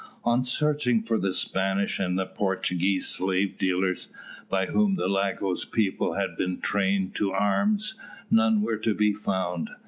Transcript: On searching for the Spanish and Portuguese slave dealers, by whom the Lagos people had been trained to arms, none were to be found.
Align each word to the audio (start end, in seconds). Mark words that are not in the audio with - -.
On 0.23 0.43
searching 0.43 1.03
for 1.03 1.19
the 1.19 1.31
Spanish 1.31 1.99
and 1.99 2.19
Portuguese 2.33 3.07
slave 3.07 3.59
dealers, 3.59 4.07
by 4.49 4.65
whom 4.65 4.95
the 4.95 5.07
Lagos 5.07 5.63
people 5.63 6.13
had 6.15 6.35
been 6.35 6.59
trained 6.59 7.13
to 7.17 7.31
arms, 7.31 7.93
none 8.31 8.63
were 8.63 8.77
to 8.77 8.95
be 8.95 9.13
found. 9.13 9.69